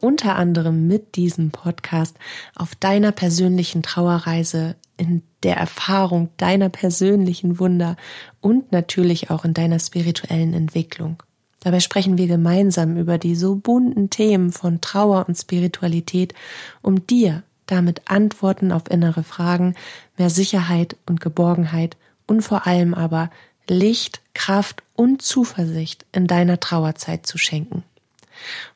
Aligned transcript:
unter 0.00 0.36
anderem 0.36 0.86
mit 0.86 1.16
diesem 1.16 1.50
Podcast 1.50 2.16
auf 2.54 2.74
deiner 2.74 3.12
persönlichen 3.12 3.82
Trauerreise, 3.82 4.76
in 4.96 5.22
der 5.42 5.56
Erfahrung 5.56 6.28
deiner 6.36 6.68
persönlichen 6.68 7.58
Wunder 7.58 7.96
und 8.42 8.70
natürlich 8.70 9.30
auch 9.30 9.46
in 9.46 9.54
deiner 9.54 9.78
spirituellen 9.78 10.52
Entwicklung. 10.52 11.22
Dabei 11.60 11.80
sprechen 11.80 12.18
wir 12.18 12.26
gemeinsam 12.26 12.96
über 12.98 13.16
die 13.16 13.34
so 13.34 13.54
bunten 13.54 14.10
Themen 14.10 14.52
von 14.52 14.80
Trauer 14.80 15.26
und 15.26 15.36
Spiritualität, 15.36 16.34
um 16.82 17.06
dir 17.06 17.42
damit 17.66 18.02
Antworten 18.10 18.72
auf 18.72 18.90
innere 18.90 19.22
Fragen, 19.22 19.74
mehr 20.18 20.30
Sicherheit 20.30 20.96
und 21.06 21.20
Geborgenheit 21.20 21.96
und 22.26 22.42
vor 22.42 22.66
allem 22.66 22.94
aber 22.94 23.30
Licht, 23.68 24.20
Kraft 24.34 24.82
und 24.94 25.22
Zuversicht 25.22 26.04
in 26.12 26.26
deiner 26.26 26.60
Trauerzeit 26.60 27.26
zu 27.26 27.38
schenken. 27.38 27.84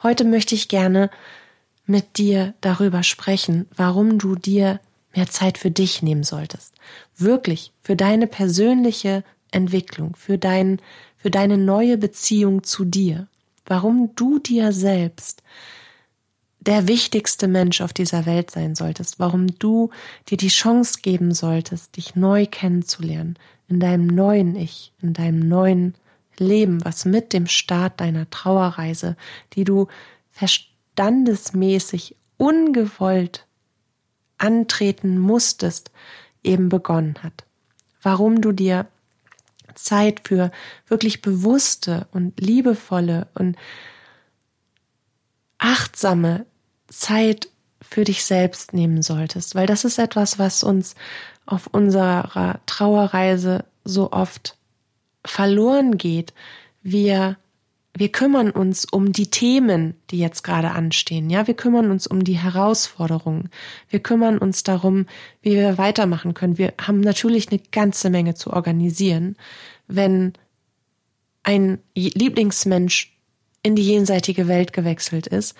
Heute 0.02 0.24
möchte 0.24 0.54
ich 0.54 0.68
gerne 0.68 1.10
mit 1.86 2.18
dir 2.18 2.54
darüber 2.60 3.02
sprechen, 3.02 3.66
warum 3.76 4.18
du 4.18 4.36
dir 4.36 4.80
mehr 5.14 5.28
Zeit 5.28 5.58
für 5.58 5.70
dich 5.70 6.02
nehmen 6.02 6.24
solltest. 6.24 6.74
Wirklich 7.16 7.72
für 7.82 7.96
deine 7.96 8.26
persönliche 8.26 9.22
Entwicklung, 9.50 10.16
für 10.16 10.38
dein, 10.38 10.80
für 11.16 11.30
deine 11.30 11.58
neue 11.58 11.98
Beziehung 11.98 12.64
zu 12.64 12.84
dir. 12.84 13.28
Warum 13.66 14.10
du 14.16 14.38
dir 14.38 14.72
selbst 14.72 15.42
der 16.60 16.88
wichtigste 16.88 17.46
Mensch 17.46 17.80
auf 17.80 17.92
dieser 17.92 18.26
Welt 18.26 18.50
sein 18.50 18.74
solltest, 18.74 19.18
warum 19.18 19.58
du 19.58 19.90
dir 20.28 20.38
die 20.38 20.48
Chance 20.48 21.00
geben 21.02 21.34
solltest, 21.34 21.96
dich 21.96 22.16
neu 22.16 22.46
kennenzulernen, 22.46 23.38
in 23.68 23.80
deinem 23.80 24.06
neuen 24.06 24.56
Ich, 24.56 24.92
in 25.02 25.12
deinem 25.12 25.40
neuen 25.40 25.94
Leben, 26.38 26.84
was 26.84 27.04
mit 27.04 27.32
dem 27.32 27.46
Start 27.46 28.00
deiner 28.00 28.28
Trauerreise, 28.30 29.16
die 29.54 29.64
du 29.64 29.88
verstandesmäßig 30.30 32.16
ungewollt 32.36 33.46
antreten 34.38 35.18
musstest, 35.18 35.90
eben 36.42 36.68
begonnen 36.68 37.16
hat. 37.22 37.44
Warum 38.02 38.40
du 38.40 38.52
dir 38.52 38.86
Zeit 39.74 40.20
für 40.24 40.50
wirklich 40.86 41.22
bewusste 41.22 42.06
und 42.12 42.40
liebevolle 42.40 43.28
und 43.34 43.56
achtsame 45.58 46.46
Zeit 46.88 47.48
für 47.80 48.04
dich 48.04 48.24
selbst 48.24 48.72
nehmen 48.72 49.02
solltest, 49.02 49.54
weil 49.54 49.66
das 49.66 49.84
ist 49.84 49.98
etwas, 49.98 50.38
was 50.38 50.62
uns 50.62 50.94
auf 51.46 51.66
unserer 51.66 52.60
Trauerreise 52.66 53.64
so 53.84 54.12
oft 54.12 54.56
verloren 55.24 55.98
geht. 55.98 56.34
Wir 56.82 57.36
wir 57.96 58.10
kümmern 58.10 58.50
uns 58.50 58.84
um 58.84 59.12
die 59.12 59.28
Themen, 59.28 59.94
die 60.10 60.18
jetzt 60.18 60.42
gerade 60.42 60.72
anstehen. 60.72 61.30
Ja, 61.30 61.46
wir 61.46 61.54
kümmern 61.54 61.92
uns 61.92 62.08
um 62.08 62.24
die 62.24 62.38
Herausforderungen. 62.38 63.50
Wir 63.88 64.00
kümmern 64.00 64.38
uns 64.38 64.64
darum, 64.64 65.06
wie 65.42 65.52
wir 65.52 65.78
weitermachen 65.78 66.34
können. 66.34 66.58
Wir 66.58 66.74
haben 66.80 67.00
natürlich 67.00 67.50
eine 67.50 67.60
ganze 67.70 68.10
Menge 68.10 68.34
zu 68.34 68.52
organisieren, 68.52 69.36
wenn 69.86 70.32
ein 71.44 71.78
Lieblingsmensch 71.94 73.16
in 73.62 73.76
die 73.76 73.86
jenseitige 73.86 74.48
Welt 74.48 74.72
gewechselt 74.72 75.28
ist. 75.28 75.54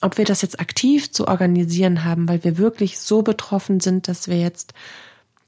Ob 0.00 0.16
wir 0.16 0.24
das 0.24 0.40
jetzt 0.40 0.60
aktiv 0.60 1.12
zu 1.12 1.28
organisieren 1.28 2.04
haben, 2.04 2.28
weil 2.28 2.44
wir 2.44 2.56
wirklich 2.56 2.98
so 2.98 3.20
betroffen 3.20 3.80
sind, 3.80 4.08
dass 4.08 4.26
wir 4.26 4.38
jetzt 4.38 4.72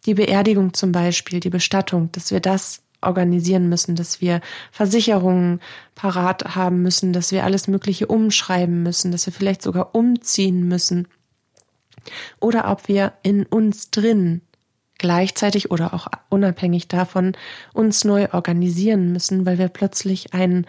die 0.05 0.15
Beerdigung 0.15 0.75
zum 0.75 0.93
Beispiel, 0.93 1.41
die 1.41 1.51
Bestattung, 1.51 2.13
dass 2.13 2.31
wir 2.31 2.41
das 2.41 2.83
organisieren 3.01 3.69
müssen, 3.69 3.97
dass 3.97 4.21
wir 4.21 4.41
Versicherungen 4.71 5.61
parat 5.95 6.57
haben 6.57 6.83
müssen, 6.83 7.13
dass 7.13 7.33
wir 7.33 7.45
alles 7.45 7.69
Mögliche 7.69 8.07
umschreiben 8.07 8.83
müssen, 8.83 9.13
dass 9.13 9.27
wir 9.27 9.33
vielleicht 9.33 9.63
sogar 9.63 9.95
umziehen 9.95 10.67
müssen. 10.69 11.09
Oder 12.41 12.71
ob 12.71 12.89
wir 12.89 13.13
in 13.23 13.45
uns 13.45 13.91
drin 13.91 14.43
gleichzeitig 14.99 15.71
oder 15.71 15.93
auch 15.93 16.07
unabhängig 16.29 16.89
davon 16.89 17.37
uns 17.75 18.05
neu 18.05 18.29
organisieren 18.33 19.13
müssen, 19.13 19.45
weil 19.47 19.59
wir 19.59 19.69
plötzlich 19.69 20.33
einen 20.33 20.67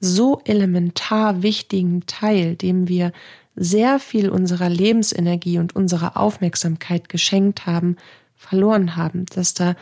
so 0.00 0.40
elementar 0.44 1.42
wichtigen 1.42 2.06
Teil, 2.06 2.56
dem 2.56 2.88
wir 2.88 3.12
sehr 3.54 3.98
viel 3.98 4.28
unserer 4.28 4.68
Lebensenergie 4.68 5.58
und 5.58 5.74
unserer 5.74 6.16
Aufmerksamkeit 6.16 7.08
geschenkt 7.08 7.66
haben, 7.66 7.96
verloren 8.34 8.96
haben, 8.96 9.24
dass 9.26 9.54
da 9.54 9.74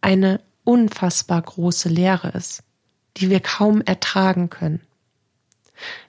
eine 0.00 0.40
unfassbar 0.64 1.42
große 1.42 1.88
Leere 1.88 2.28
ist, 2.30 2.62
die 3.16 3.30
wir 3.30 3.40
kaum 3.40 3.80
ertragen 3.82 4.50
können. 4.50 4.80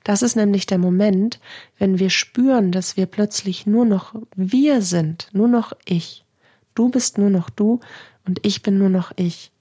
Das 0.04 0.22
ist 0.22 0.36
nämlich 0.36 0.66
der 0.66 0.78
Moment, 0.78 1.40
wenn 1.78 2.00
wir 2.00 2.10
spüren, 2.10 2.72
dass 2.72 2.98
wir 2.98 3.06
plötzlich 3.06 3.66
nur 3.66 3.86
noch 3.86 4.16
wir 4.36 4.82
sind, 4.82 5.30
nur 5.32 5.48
noch 5.48 5.74
ich. 5.86 6.26
Du 6.76 6.90
bist 6.90 7.18
nur 7.18 7.30
noch 7.30 7.50
du 7.50 7.80
und 8.26 8.46
ich 8.46 8.62
bin 8.62 8.78
nur 8.78 8.90
noch 8.90 9.12
ich. 9.16 9.52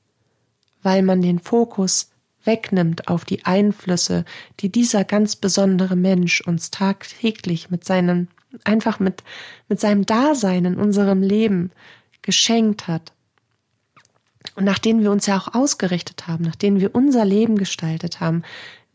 Weil 0.82 1.02
man 1.02 1.22
den 1.22 1.38
Fokus 1.38 2.10
wegnimmt 2.44 3.08
auf 3.08 3.24
die 3.24 3.44
Einflüsse, 3.44 4.24
die 4.60 4.70
dieser 4.70 5.04
ganz 5.04 5.36
besondere 5.36 5.96
Mensch 5.96 6.40
uns 6.40 6.70
tagtäglich 6.70 7.70
mit 7.70 7.84
seinem, 7.84 8.28
einfach 8.64 8.98
mit, 8.98 9.22
mit 9.68 9.78
seinem 9.78 10.06
Dasein 10.06 10.64
in 10.64 10.76
unserem 10.76 11.22
Leben 11.22 11.70
geschenkt 12.22 12.88
hat 12.88 13.12
und 14.56 14.64
nach 14.64 14.78
denen 14.78 15.02
wir 15.02 15.10
uns 15.10 15.26
ja 15.26 15.36
auch 15.36 15.54
ausgerichtet 15.54 16.26
haben, 16.26 16.44
nach 16.44 16.56
denen 16.56 16.80
wir 16.80 16.94
unser 16.94 17.24
Leben 17.24 17.56
gestaltet 17.56 18.20
haben, 18.20 18.42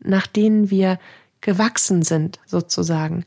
nach 0.00 0.26
denen 0.26 0.70
wir 0.70 0.98
gewachsen 1.40 2.02
sind, 2.02 2.40
sozusagen, 2.46 3.24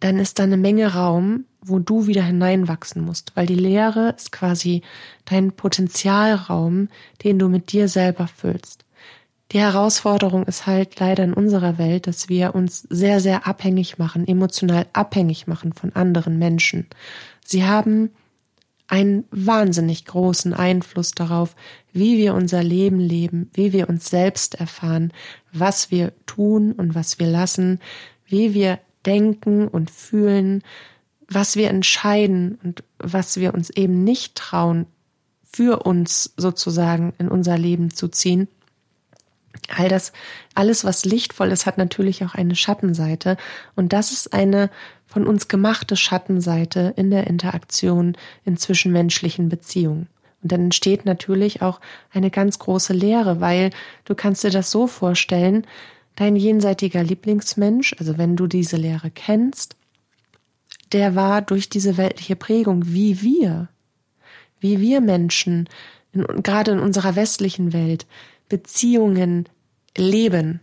dann 0.00 0.18
ist 0.18 0.38
da 0.38 0.44
eine 0.44 0.56
Menge 0.56 0.94
Raum, 0.94 1.44
wo 1.60 1.78
du 1.78 2.06
wieder 2.06 2.22
hineinwachsen 2.22 3.02
musst, 3.04 3.32
weil 3.34 3.46
die 3.46 3.54
Lehre 3.54 4.14
ist 4.16 4.32
quasi 4.32 4.82
dein 5.24 5.52
Potenzialraum, 5.52 6.88
den 7.24 7.38
du 7.38 7.48
mit 7.48 7.72
dir 7.72 7.88
selber 7.88 8.28
füllst. 8.28 8.84
Die 9.52 9.58
Herausforderung 9.58 10.44
ist 10.44 10.66
halt 10.66 11.00
leider 11.00 11.24
in 11.24 11.32
unserer 11.32 11.78
Welt, 11.78 12.06
dass 12.06 12.28
wir 12.28 12.54
uns 12.54 12.80
sehr, 12.90 13.18
sehr 13.20 13.46
abhängig 13.46 13.98
machen, 13.98 14.28
emotional 14.28 14.86
abhängig 14.92 15.46
machen 15.46 15.72
von 15.72 15.94
anderen 15.94 16.38
Menschen. 16.38 16.86
Sie 17.44 17.64
haben 17.64 18.10
einen 18.88 19.24
wahnsinnig 19.30 20.06
großen 20.06 20.54
Einfluss 20.54 21.12
darauf, 21.12 21.54
wie 21.92 22.16
wir 22.16 22.34
unser 22.34 22.62
Leben 22.62 22.98
leben, 22.98 23.50
wie 23.52 23.72
wir 23.72 23.88
uns 23.88 24.08
selbst 24.08 24.54
erfahren, 24.54 25.12
was 25.52 25.90
wir 25.90 26.12
tun 26.26 26.72
und 26.72 26.94
was 26.94 27.18
wir 27.18 27.26
lassen, 27.26 27.80
wie 28.26 28.54
wir 28.54 28.80
denken 29.04 29.68
und 29.68 29.90
fühlen, 29.90 30.62
was 31.28 31.56
wir 31.56 31.68
entscheiden 31.68 32.58
und 32.64 32.82
was 32.98 33.38
wir 33.38 33.54
uns 33.54 33.70
eben 33.70 34.04
nicht 34.04 34.34
trauen, 34.34 34.86
für 35.44 35.80
uns 35.80 36.32
sozusagen 36.36 37.12
in 37.18 37.28
unser 37.28 37.58
Leben 37.58 37.90
zu 37.90 38.08
ziehen. 38.08 38.48
All 39.76 39.88
das, 39.88 40.12
alles, 40.54 40.84
was 40.84 41.04
lichtvoll 41.04 41.52
ist, 41.52 41.66
hat 41.66 41.78
natürlich 41.78 42.24
auch 42.24 42.34
eine 42.34 42.54
Schattenseite. 42.54 43.36
Und 43.74 43.92
das 43.92 44.12
ist 44.12 44.32
eine 44.32 44.70
von 45.08 45.26
uns 45.26 45.48
gemachte 45.48 45.96
Schattenseite 45.96 46.92
in 46.96 47.10
der 47.10 47.26
Interaktion 47.26 48.16
in 48.44 48.56
zwischenmenschlichen 48.56 49.48
Beziehungen. 49.48 50.06
Und 50.42 50.52
dann 50.52 50.60
entsteht 50.64 51.04
natürlich 51.04 51.62
auch 51.62 51.80
eine 52.12 52.30
ganz 52.30 52.58
große 52.60 52.92
Leere, 52.92 53.40
weil 53.40 53.70
du 54.04 54.14
kannst 54.14 54.44
dir 54.44 54.50
das 54.50 54.70
so 54.70 54.86
vorstellen, 54.86 55.66
dein 56.14 56.36
jenseitiger 56.36 57.02
Lieblingsmensch, 57.02 57.96
also 57.98 58.18
wenn 58.18 58.36
du 58.36 58.46
diese 58.46 58.76
Lehre 58.76 59.10
kennst, 59.10 59.76
der 60.92 61.14
war 61.14 61.42
durch 61.42 61.68
diese 61.68 61.96
weltliche 61.96 62.36
Prägung 62.36 62.82
wie 62.86 63.22
wir, 63.22 63.68
wie 64.60 64.80
wir 64.80 65.00
Menschen, 65.00 65.68
in, 66.12 66.24
gerade 66.42 66.72
in 66.72 66.80
unserer 66.80 67.16
westlichen 67.16 67.72
Welt, 67.72 68.06
Beziehungen 68.48 69.48
leben 69.96 70.60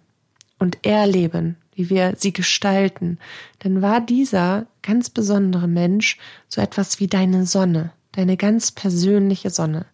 und 0.60 0.86
erleben, 0.86 1.58
wie 1.76 1.90
wir 1.90 2.14
sie 2.18 2.34
gestalten, 2.34 3.20
dann 3.60 3.82
war 3.82 4.02
dieser 4.02 4.66
ganz 4.82 5.10
besondere 5.10 5.68
Mensch 5.68 6.18
so 6.48 6.62
etwas 6.62 7.00
wie 7.00 7.08
deine 7.08 7.46
Sonne, 7.46 7.92
deine 8.14 8.38
ganz 8.38 8.72
persönliche 8.72 9.50
Sonne. 9.50 9.86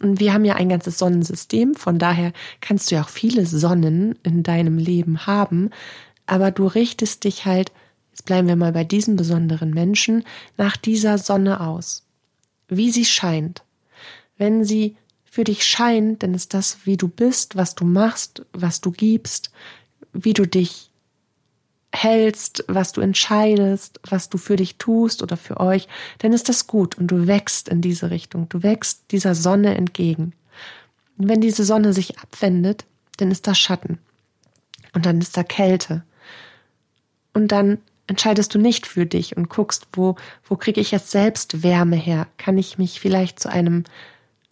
Und 0.00 0.20
wir 0.20 0.32
haben 0.32 0.44
ja 0.44 0.54
ein 0.54 0.68
ganzes 0.68 0.98
Sonnensystem, 0.98 1.74
von 1.74 1.98
daher 1.98 2.32
kannst 2.60 2.90
du 2.90 2.94
ja 2.94 3.02
auch 3.02 3.08
viele 3.08 3.44
Sonnen 3.46 4.16
in 4.22 4.42
deinem 4.42 4.78
Leben 4.78 5.26
haben. 5.26 5.70
aber 6.28 6.50
du 6.50 6.66
richtest 6.66 7.22
dich 7.22 7.46
halt, 7.46 7.70
jetzt 8.10 8.24
bleiben 8.24 8.48
wir 8.48 8.56
mal 8.56 8.72
bei 8.72 8.82
diesem 8.82 9.14
besonderen 9.14 9.70
Menschen, 9.70 10.24
nach 10.56 10.76
dieser 10.76 11.18
Sonne 11.18 11.60
aus, 11.60 12.04
wie 12.68 12.90
sie 12.90 13.04
scheint. 13.04 13.62
Wenn 14.36 14.64
sie 14.64 14.96
für 15.24 15.44
dich 15.44 15.64
scheint, 15.64 16.22
dann 16.24 16.34
ist 16.34 16.52
das, 16.52 16.78
wie 16.84 16.96
du 16.96 17.06
bist, 17.08 17.56
was 17.56 17.76
du 17.76 17.84
machst, 17.84 18.44
was 18.52 18.80
du 18.80 18.90
gibst, 18.90 19.52
wie 20.12 20.32
du 20.32 20.46
dich 20.46 20.85
hältst, 22.02 22.64
was 22.68 22.92
du 22.92 23.00
entscheidest, 23.00 24.00
was 24.08 24.28
du 24.28 24.38
für 24.38 24.56
dich 24.56 24.76
tust 24.76 25.22
oder 25.22 25.36
für 25.36 25.58
euch, 25.60 25.88
dann 26.18 26.32
ist 26.32 26.48
das 26.48 26.66
gut 26.66 26.96
und 26.98 27.08
du 27.08 27.26
wächst 27.26 27.68
in 27.68 27.80
diese 27.80 28.10
Richtung. 28.10 28.48
Du 28.48 28.62
wächst 28.62 29.10
dieser 29.10 29.34
Sonne 29.34 29.74
entgegen. 29.74 30.32
Und 31.18 31.28
wenn 31.28 31.40
diese 31.40 31.64
Sonne 31.64 31.92
sich 31.92 32.18
abwendet, 32.18 32.84
dann 33.16 33.30
ist 33.30 33.46
da 33.46 33.54
Schatten. 33.54 33.98
Und 34.92 35.06
dann 35.06 35.20
ist 35.20 35.36
da 35.36 35.42
Kälte. 35.42 36.04
Und 37.32 37.52
dann 37.52 37.78
entscheidest 38.06 38.54
du 38.54 38.58
nicht 38.58 38.86
für 38.86 39.06
dich 39.06 39.36
und 39.36 39.48
guckst, 39.48 39.88
wo, 39.92 40.16
wo 40.48 40.56
kriege 40.56 40.80
ich 40.80 40.90
jetzt 40.90 41.10
selbst 41.10 41.62
Wärme 41.62 41.96
her? 41.96 42.26
Kann 42.36 42.56
ich 42.58 42.78
mich 42.78 43.00
vielleicht 43.00 43.40
zu 43.40 43.48
einem 43.48 43.84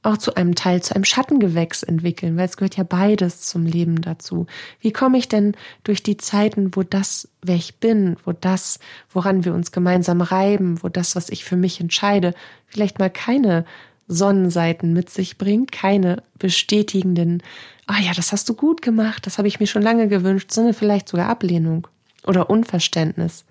auch 0.05 0.19
zu 0.19 0.35
einem 0.37 0.55
Teil, 0.55 0.83
zu 0.83 0.95
einem 0.95 1.05
Schattengewächs 1.05 1.83
entwickeln, 1.83 2.37
weil 2.37 2.47
es 2.47 2.57
gehört 2.57 2.77
ja 2.77 2.85
beides 2.85 3.43
zum 3.43 3.65
Leben 3.65 4.01
dazu. 4.03 4.47
Wie 4.81 4.93
komme 4.93 5.19
ich 5.19 5.29
denn 5.29 5.57
durch 5.83 6.03
die 6.03 6.17
Zeiten, 6.17 6.77
wo 6.77 6.83
das, 6.83 7.29
wer 7.43 7.57
ich 7.57 7.77
bin, 7.77 8.17
wo 8.25 8.33
das, 8.33 8.79
woran 9.11 9.45
wir 9.45 9.55
uns 9.55 9.73
gemeinsam 9.73 10.21
reiben, 10.21 10.83
wo 10.83 10.89
das, 10.89 11.17
was 11.17 11.31
ich 11.31 11.45
für 11.45 11.57
mich 11.57 11.81
entscheide, 11.81 12.35
vielleicht 12.67 12.99
mal 12.99 13.11
keine 13.11 13.65
Sonnenseiten 14.07 14.93
mit 14.93 15.09
sich 15.09 15.39
bringt, 15.39 15.73
keine 15.73 16.23
bestätigenden, 16.39 17.43
ah 17.87 18.01
ja, 18.01 18.13
das 18.13 18.33
hast 18.33 18.49
du 18.49 18.55
gut 18.55 18.83
gemacht, 18.83 19.27
das 19.27 19.39
habe 19.39 19.49
ich 19.49 19.61
mir 19.61 19.67
schon 19.67 19.83
lange 19.83 20.09
gewünscht, 20.09 20.53
sondern 20.53 20.75
vielleicht 20.75 21.09
sogar 21.09 21.29
Ablehnung 21.29 21.87
oder 22.27 22.51
Unverständnis. 22.51 23.45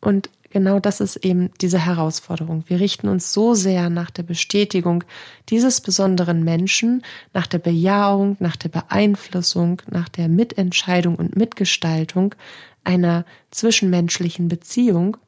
Und 0.00 0.30
genau 0.56 0.80
das 0.80 1.02
ist 1.02 1.16
eben 1.16 1.50
diese 1.60 1.84
Herausforderung. 1.84 2.64
Wir 2.66 2.80
richten 2.80 3.08
uns 3.08 3.34
so 3.34 3.52
sehr 3.52 3.90
nach 3.90 4.10
der 4.10 4.22
Bestätigung 4.22 5.04
dieses 5.50 5.82
besonderen 5.82 6.44
Menschen, 6.44 7.02
nach 7.34 7.46
der 7.46 7.58
Bejahung, 7.58 8.38
nach 8.40 8.56
der 8.56 8.70
Beeinflussung, 8.70 9.82
nach 9.90 10.08
der 10.08 10.28
Mitentscheidung 10.28 11.16
und 11.16 11.36
Mitgestaltung 11.36 12.34
einer 12.84 13.26
zwischenmenschlichen 13.50 14.48
Beziehung, 14.48 15.18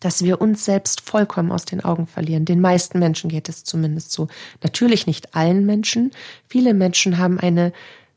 dass 0.00 0.24
wir 0.24 0.40
uns 0.40 0.64
selbst 0.64 1.02
vollkommen 1.02 1.52
aus 1.52 1.64
den 1.64 1.84
Augen 1.84 2.08
verlieren. 2.08 2.46
Den 2.46 2.60
meisten 2.60 2.98
Menschen 2.98 3.30
geht 3.30 3.48
es 3.48 3.62
zumindest 3.62 4.10
so. 4.10 4.26
Natürlich 4.60 5.06
nicht 5.06 5.36
allen 5.36 5.64
Menschen. 5.66 6.10
Viele 6.48 6.74
Menschen 6.74 7.18
haben 7.18 7.38
eine 7.38 7.72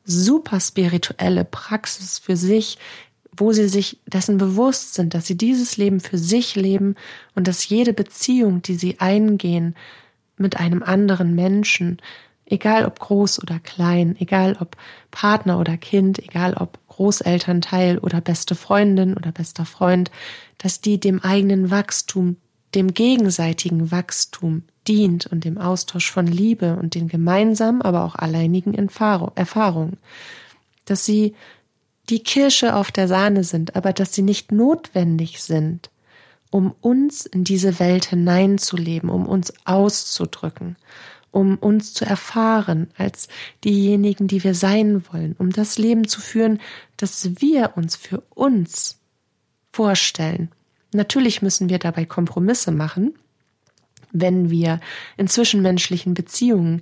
super 0.05 0.59
spirituelle 0.59 1.45
Praxis 1.45 2.17
für 2.17 2.35
sich, 2.35 2.79
wo 3.35 3.51
sie 3.51 3.69
sich 3.69 3.99
dessen 4.05 4.37
bewusst 4.37 4.93
sind, 4.93 5.13
dass 5.13 5.25
sie 5.25 5.37
dieses 5.37 5.77
Leben 5.77 5.99
für 5.99 6.17
sich 6.17 6.55
leben 6.55 6.95
und 7.35 7.47
dass 7.47 7.67
jede 7.69 7.93
Beziehung, 7.93 8.61
die 8.61 8.75
sie 8.75 8.99
eingehen 8.99 9.75
mit 10.37 10.57
einem 10.57 10.83
anderen 10.83 11.35
Menschen, 11.35 12.01
egal 12.45 12.85
ob 12.85 12.99
groß 12.99 13.41
oder 13.41 13.59
klein, 13.59 14.15
egal 14.19 14.57
ob 14.59 14.75
Partner 15.11 15.59
oder 15.59 15.77
Kind, 15.77 16.19
egal 16.19 16.55
ob 16.55 16.79
Großelternteil 16.87 17.99
oder 17.99 18.21
beste 18.21 18.55
Freundin 18.55 19.15
oder 19.15 19.31
bester 19.31 19.65
Freund, 19.65 20.11
dass 20.57 20.81
die 20.81 20.99
dem 20.99 21.21
eigenen 21.21 21.71
Wachstum, 21.71 22.37
dem 22.75 22.93
gegenseitigen 22.93 23.91
Wachstum 23.91 24.63
dient 24.87 25.27
und 25.27 25.45
dem 25.45 25.57
Austausch 25.57 26.11
von 26.11 26.27
Liebe 26.27 26.75
und 26.75 26.95
den 26.95 27.07
gemeinsamen, 27.07 27.81
aber 27.81 28.03
auch 28.03 28.15
alleinigen 28.15 28.73
Erfahrungen, 28.73 29.97
dass 30.85 31.05
sie 31.05 31.35
die 32.09 32.23
Kirsche 32.23 32.75
auf 32.75 32.91
der 32.91 33.07
Sahne 33.07 33.43
sind, 33.43 33.75
aber 33.75 33.93
dass 33.93 34.13
sie 34.13 34.21
nicht 34.21 34.51
notwendig 34.51 35.41
sind, 35.41 35.89
um 36.49 36.73
uns 36.81 37.25
in 37.25 37.43
diese 37.43 37.79
Welt 37.79 38.05
hineinzuleben, 38.05 39.09
um 39.09 39.27
uns 39.27 39.53
auszudrücken, 39.65 40.75
um 41.31 41.57
uns 41.57 41.93
zu 41.93 42.05
erfahren 42.05 42.89
als 42.97 43.27
diejenigen, 43.63 44.27
die 44.27 44.43
wir 44.43 44.55
sein 44.55 45.03
wollen, 45.11 45.35
um 45.37 45.51
das 45.51 45.77
Leben 45.77 46.07
zu 46.07 46.21
führen, 46.21 46.59
das 46.97 47.39
wir 47.39 47.73
uns 47.75 47.95
für 47.95 48.23
uns 48.33 48.99
vorstellen. 49.71 50.49
Natürlich 50.91 51.43
müssen 51.43 51.69
wir 51.69 51.77
dabei 51.77 52.05
Kompromisse 52.05 52.71
machen, 52.71 53.13
wenn 54.11 54.49
wir 54.49 54.79
in 55.17 55.27
zwischenmenschlichen 55.27 56.15
Beziehungen 56.15 56.81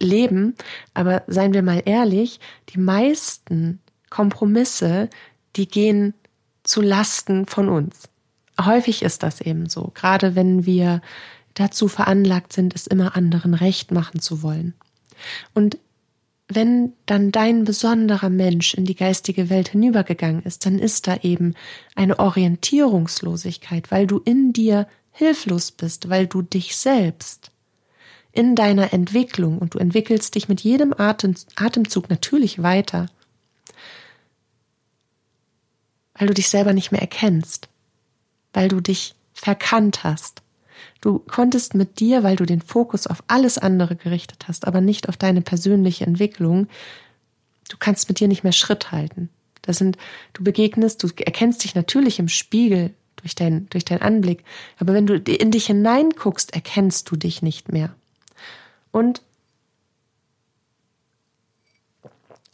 leben, 0.00 0.56
aber 0.94 1.22
seien 1.28 1.54
wir 1.54 1.62
mal 1.62 1.80
ehrlich, 1.84 2.40
die 2.70 2.80
meisten 2.80 3.80
Kompromisse, 4.16 5.10
die 5.56 5.68
gehen 5.68 6.14
zu 6.62 6.80
Lasten 6.80 7.44
von 7.44 7.68
uns. 7.68 8.08
Häufig 8.58 9.02
ist 9.02 9.22
das 9.22 9.42
eben 9.42 9.68
so, 9.68 9.92
gerade 9.94 10.34
wenn 10.34 10.64
wir 10.64 11.02
dazu 11.52 11.86
veranlagt 11.86 12.54
sind, 12.54 12.74
es 12.74 12.86
immer 12.86 13.14
anderen 13.14 13.52
recht 13.52 13.90
machen 13.90 14.20
zu 14.20 14.42
wollen. 14.42 14.72
Und 15.52 15.76
wenn 16.48 16.94
dann 17.04 17.30
dein 17.30 17.64
besonderer 17.64 18.30
Mensch 18.30 18.72
in 18.72 18.86
die 18.86 18.94
geistige 18.94 19.50
Welt 19.50 19.68
hinübergegangen 19.68 20.44
ist, 20.44 20.64
dann 20.64 20.78
ist 20.78 21.06
da 21.06 21.18
eben 21.18 21.54
eine 21.94 22.18
Orientierungslosigkeit, 22.18 23.90
weil 23.90 24.06
du 24.06 24.22
in 24.24 24.54
dir 24.54 24.88
hilflos 25.12 25.72
bist, 25.72 26.08
weil 26.08 26.26
du 26.26 26.40
dich 26.40 26.74
selbst 26.74 27.50
in 28.32 28.54
deiner 28.54 28.94
Entwicklung 28.94 29.58
und 29.58 29.74
du 29.74 29.78
entwickelst 29.78 30.36
dich 30.36 30.48
mit 30.48 30.62
jedem 30.62 30.94
Atem, 30.96 31.34
Atemzug 31.56 32.08
natürlich 32.08 32.62
weiter, 32.62 33.08
weil 36.18 36.28
du 36.28 36.34
dich 36.34 36.48
selber 36.48 36.72
nicht 36.72 36.92
mehr 36.92 37.00
erkennst, 37.00 37.68
weil 38.52 38.68
du 38.68 38.80
dich 38.80 39.14
verkannt 39.32 40.04
hast. 40.04 40.42
Du 41.00 41.18
konntest 41.18 41.74
mit 41.74 42.00
dir, 42.00 42.22
weil 42.22 42.36
du 42.36 42.46
den 42.46 42.62
Fokus 42.62 43.06
auf 43.06 43.22
alles 43.26 43.58
andere 43.58 43.96
gerichtet 43.96 44.46
hast, 44.48 44.66
aber 44.66 44.80
nicht 44.80 45.08
auf 45.08 45.16
deine 45.16 45.42
persönliche 45.42 46.06
Entwicklung, 46.06 46.68
du 47.68 47.76
kannst 47.78 48.08
mit 48.08 48.20
dir 48.20 48.28
nicht 48.28 48.44
mehr 48.44 48.52
Schritt 48.52 48.92
halten. 48.92 49.28
Das 49.62 49.78
sind, 49.78 49.98
du 50.32 50.44
begegnest, 50.44 51.02
du 51.02 51.08
erkennst 51.18 51.64
dich 51.64 51.74
natürlich 51.74 52.18
im 52.18 52.28
Spiegel 52.28 52.94
durch 53.16 53.34
dein, 53.34 53.68
durch 53.70 53.84
deinen 53.84 54.02
Anblick, 54.02 54.44
aber 54.78 54.94
wenn 54.94 55.06
du 55.06 55.16
in 55.16 55.50
dich 55.50 55.66
hineinguckst, 55.66 56.54
erkennst 56.54 57.10
du 57.10 57.16
dich 57.16 57.42
nicht 57.42 57.72
mehr. 57.72 57.94
Und 58.92 59.22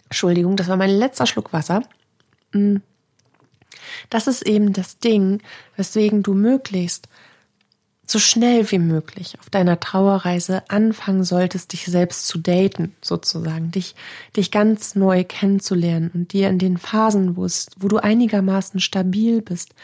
Entschuldigung, 0.04 0.56
das 0.56 0.68
war 0.68 0.76
mein 0.76 0.90
letzter 0.90 1.26
Schluck 1.26 1.52
Wasser. 1.52 1.82
Hm. 2.52 2.82
Das 4.10 4.26
ist 4.26 4.42
eben 4.42 4.72
das 4.72 4.98
Ding, 4.98 5.42
weswegen 5.76 6.22
du 6.22 6.34
möglichst 6.34 7.08
so 8.06 8.18
schnell 8.18 8.70
wie 8.70 8.78
möglich 8.78 9.38
auf 9.40 9.48
deiner 9.48 9.80
Trauerreise 9.80 10.68
anfangen 10.68 11.24
solltest, 11.24 11.72
dich 11.72 11.86
selbst 11.86 12.26
zu 12.26 12.38
daten, 12.38 12.94
sozusagen, 13.00 13.70
dich, 13.70 13.94
dich 14.36 14.50
ganz 14.50 14.94
neu 14.94 15.24
kennenzulernen 15.24 16.10
und 16.12 16.32
dir 16.32 16.48
in 16.48 16.58
den 16.58 16.78
Phasen, 16.78 17.36
wo 17.36 17.44
es, 17.44 17.68
wo 17.78 17.88
du 17.88 17.98
einigermaßen 17.98 18.80
stabil 18.80 19.40
bist, 19.40 19.74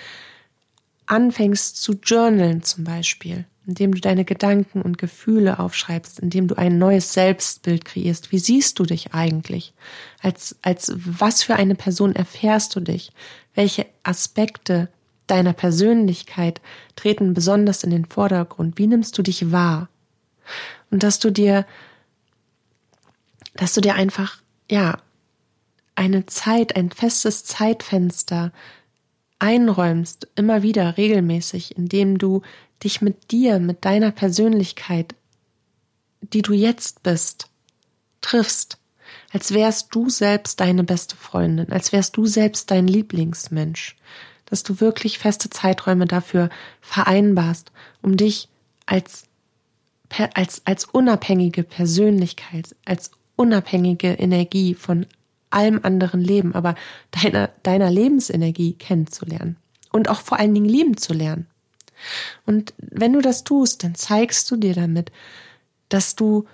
anfängst 1.06 1.80
zu 1.80 1.94
journalen 1.94 2.62
zum 2.62 2.84
Beispiel, 2.84 3.46
indem 3.66 3.94
du 3.94 4.00
deine 4.00 4.24
Gedanken 4.24 4.82
und 4.82 4.98
Gefühle 4.98 5.58
aufschreibst, 5.58 6.18
indem 6.18 6.48
du 6.48 6.56
ein 6.56 6.76
neues 6.76 7.14
Selbstbild 7.14 7.84
kreierst. 7.84 8.30
Wie 8.30 8.38
siehst 8.38 8.78
du 8.78 8.84
dich 8.84 9.14
eigentlich? 9.14 9.72
Als, 10.20 10.56
als 10.62 10.92
was 10.96 11.42
für 11.42 11.56
eine 11.56 11.76
Person 11.76 12.14
erfährst 12.14 12.76
du 12.76 12.80
dich? 12.80 13.12
Welche 13.58 13.86
Aspekte 14.04 14.88
deiner 15.26 15.52
Persönlichkeit 15.52 16.60
treten 16.94 17.34
besonders 17.34 17.82
in 17.82 17.90
den 17.90 18.04
Vordergrund? 18.04 18.78
Wie 18.78 18.86
nimmst 18.86 19.18
du 19.18 19.22
dich 19.22 19.50
wahr? 19.50 19.88
Und 20.92 21.02
dass 21.02 21.18
du 21.18 21.32
dir, 21.32 21.66
dass 23.56 23.74
du 23.74 23.80
dir 23.80 23.96
einfach, 23.96 24.40
ja, 24.70 24.98
eine 25.96 26.26
Zeit, 26.26 26.76
ein 26.76 26.92
festes 26.92 27.46
Zeitfenster 27.46 28.52
einräumst, 29.40 30.28
immer 30.36 30.62
wieder 30.62 30.96
regelmäßig, 30.96 31.76
indem 31.76 32.18
du 32.18 32.42
dich 32.84 33.00
mit 33.00 33.32
dir, 33.32 33.58
mit 33.58 33.84
deiner 33.84 34.12
Persönlichkeit, 34.12 35.16
die 36.20 36.42
du 36.42 36.52
jetzt 36.52 37.02
bist, 37.02 37.50
triffst 38.20 38.78
als 39.30 39.52
wärst 39.52 39.94
du 39.94 40.08
selbst 40.08 40.60
deine 40.60 40.84
beste 40.84 41.16
Freundin, 41.16 41.70
als 41.72 41.92
wärst 41.92 42.16
du 42.16 42.26
selbst 42.26 42.70
dein 42.70 42.88
Lieblingsmensch, 42.88 43.96
dass 44.46 44.62
du 44.62 44.80
wirklich 44.80 45.18
feste 45.18 45.50
Zeiträume 45.50 46.06
dafür 46.06 46.48
vereinbarst, 46.80 47.70
um 48.00 48.16
dich 48.16 48.48
als, 48.86 49.24
als, 50.34 50.62
als 50.64 50.86
unabhängige 50.86 51.62
Persönlichkeit, 51.62 52.74
als 52.86 53.10
unabhängige 53.36 54.12
Energie 54.14 54.74
von 54.74 55.06
allem 55.50 55.80
anderen 55.82 56.20
Leben, 56.20 56.54
aber 56.54 56.74
deiner, 57.10 57.50
deiner 57.62 57.90
Lebensenergie 57.90 58.74
kennenzulernen. 58.74 59.56
Und 59.92 60.08
auch 60.08 60.20
vor 60.20 60.38
allen 60.38 60.54
Dingen 60.54 60.68
lieben 60.68 60.96
zu 60.96 61.14
lernen. 61.14 61.46
Und 62.46 62.74
wenn 62.78 63.12
du 63.12 63.20
das 63.20 63.44
tust, 63.44 63.84
dann 63.84 63.94
zeigst 63.94 64.50
du 64.50 64.56
dir 64.56 64.74
damit, 64.74 65.10
dass 65.88 66.14
du 66.14 66.46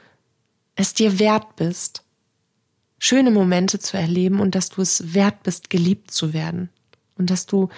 es 0.76 0.94
dir 0.94 1.18
wert 1.18 1.56
bist, 1.56 2.03
schöne 3.04 3.30
Momente 3.30 3.78
zu 3.78 3.98
erleben 3.98 4.40
und 4.40 4.54
dass 4.54 4.70
du 4.70 4.80
es 4.80 5.12
wert 5.12 5.42
bist, 5.42 5.68
geliebt 5.68 6.10
zu 6.10 6.32
werden 6.32 6.70
und 7.18 7.28
dass 7.28 7.44
du 7.44 7.68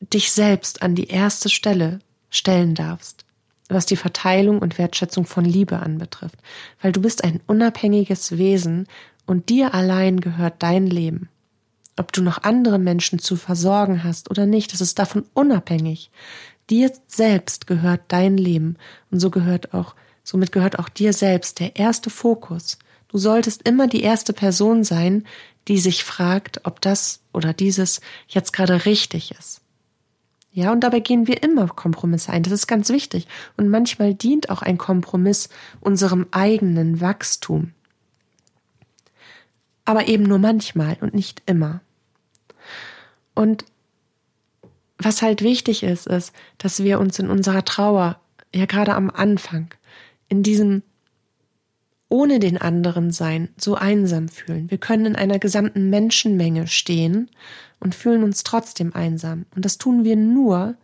dich 0.00 0.32
selbst 0.32 0.82
an 0.82 0.96
die 0.96 1.06
erste 1.06 1.48
Stelle 1.48 2.00
stellen 2.30 2.74
darfst, 2.74 3.24
was 3.68 3.86
die 3.86 3.94
Verteilung 3.94 4.58
und 4.58 4.76
Wertschätzung 4.76 5.24
von 5.24 5.44
Liebe 5.44 5.78
anbetrifft, 5.78 6.38
weil 6.82 6.90
du 6.90 7.00
bist 7.00 7.22
ein 7.22 7.40
unabhängiges 7.46 8.38
Wesen 8.38 8.88
und 9.24 9.50
dir 9.50 9.72
allein 9.72 10.20
gehört 10.20 10.54
dein 10.64 10.88
Leben. 10.88 11.28
Ob 11.96 12.10
du 12.10 12.20
noch 12.20 12.42
andere 12.42 12.80
Menschen 12.80 13.20
zu 13.20 13.36
versorgen 13.36 14.02
hast 14.02 14.32
oder 14.32 14.46
nicht, 14.46 14.72
das 14.72 14.80
ist 14.80 14.98
davon 14.98 15.26
unabhängig. 15.32 16.10
Dir 16.70 16.90
selbst 17.06 17.68
gehört 17.68 18.00
dein 18.08 18.36
Leben 18.36 18.78
und 19.12 19.20
so 19.20 19.30
gehört 19.30 19.74
auch, 19.74 19.94
somit 20.24 20.50
gehört 20.50 20.80
auch 20.80 20.88
dir 20.88 21.12
selbst 21.12 21.60
der 21.60 21.76
erste 21.76 22.10
Fokus. 22.10 22.78
Du 23.08 23.18
solltest 23.18 23.66
immer 23.68 23.86
die 23.86 24.02
erste 24.02 24.32
Person 24.32 24.84
sein, 24.84 25.26
die 25.68 25.78
sich 25.78 26.04
fragt, 26.04 26.60
ob 26.64 26.80
das 26.80 27.20
oder 27.32 27.52
dieses 27.52 28.00
jetzt 28.28 28.52
gerade 28.52 28.84
richtig 28.84 29.32
ist. 29.38 29.60
Ja, 30.52 30.72
und 30.72 30.80
dabei 30.80 31.00
gehen 31.00 31.26
wir 31.26 31.42
immer 31.42 31.68
Kompromisse 31.68 32.32
ein. 32.32 32.42
Das 32.42 32.52
ist 32.52 32.66
ganz 32.66 32.88
wichtig. 32.88 33.26
Und 33.58 33.68
manchmal 33.68 34.14
dient 34.14 34.48
auch 34.48 34.62
ein 34.62 34.78
Kompromiss 34.78 35.50
unserem 35.80 36.26
eigenen 36.30 37.00
Wachstum. 37.02 37.72
Aber 39.84 40.08
eben 40.08 40.22
nur 40.22 40.38
manchmal 40.38 40.96
und 41.02 41.12
nicht 41.14 41.42
immer. 41.44 41.82
Und 43.34 43.66
was 44.96 45.20
halt 45.20 45.42
wichtig 45.42 45.82
ist, 45.82 46.06
ist, 46.06 46.32
dass 46.56 46.82
wir 46.82 47.00
uns 47.00 47.18
in 47.18 47.28
unserer 47.28 47.64
Trauer, 47.64 48.18
ja 48.54 48.64
gerade 48.64 48.94
am 48.94 49.10
Anfang, 49.10 49.68
in 50.28 50.42
diesem 50.42 50.82
ohne 52.08 52.38
den 52.38 52.58
anderen 52.58 53.10
sein 53.10 53.48
so 53.56 53.74
einsam 53.74 54.28
fühlen. 54.28 54.70
Wir 54.70 54.78
können 54.78 55.06
in 55.06 55.16
einer 55.16 55.38
gesamten 55.38 55.90
Menschenmenge 55.90 56.66
stehen 56.66 57.30
und 57.80 57.94
fühlen 57.94 58.22
uns 58.22 58.44
trotzdem 58.44 58.94
einsam. 58.94 59.46
Und 59.54 59.64
das 59.64 59.78
tun 59.78 60.04
wir 60.04 60.16
nur, 60.16 60.76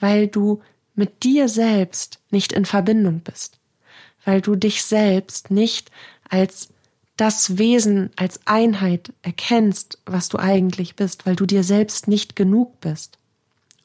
weil 0.00 0.26
du 0.26 0.60
mit 0.94 1.22
dir 1.22 1.48
selbst 1.48 2.20
nicht 2.30 2.52
in 2.52 2.64
Verbindung 2.64 3.20
bist, 3.20 3.58
weil 4.24 4.40
du 4.40 4.56
dich 4.56 4.82
selbst 4.82 5.50
nicht 5.50 5.90
als 6.28 6.68
das 7.16 7.58
Wesen, 7.58 8.10
als 8.16 8.40
Einheit 8.44 9.12
erkennst, 9.22 9.98
was 10.04 10.28
du 10.28 10.38
eigentlich 10.38 10.96
bist, 10.96 11.26
weil 11.26 11.36
du 11.36 11.46
dir 11.46 11.62
selbst 11.62 12.08
nicht 12.08 12.36
genug 12.36 12.80
bist 12.80 13.18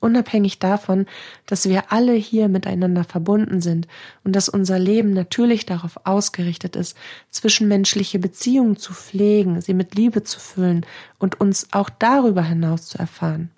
unabhängig 0.02 0.60
davon, 0.60 1.06
dass 1.46 1.70
wir 1.70 1.92
alle 1.92 2.14
hier 2.14 2.50
miteinander 2.50 3.04
verbunden 3.04 3.62
sind 3.62 3.88
und 4.24 4.36
dass 4.36 4.50
unser 4.50 4.80
Leben 4.80 5.14
natürlich 5.14 5.66
darauf 5.66 6.06
ausgerichtet 6.06 6.76
ist, 6.76 6.98
zwischenmenschliche 7.30 8.20
Beziehungen 8.20 8.78
zu 8.78 8.94
pflegen, 8.94 9.62
sie 9.62 9.74
mit 9.74 9.96
Liebe 9.96 10.24
zu 10.24 10.40
füllen 10.40 10.86
und 11.20 11.40
uns 11.40 11.68
auch 11.72 11.90
darüber 11.90 12.44
hinaus 12.44 12.88
zu 12.88 12.98
erfahren. 12.98 13.52